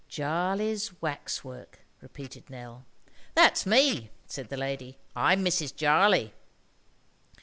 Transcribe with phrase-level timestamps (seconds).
[0.09, 2.85] "Jarley's Wax work," repeated Nell.
[3.35, 4.97] "That's me," said the lady.
[5.15, 5.75] "I am Mrs.
[5.75, 6.31] Jarley."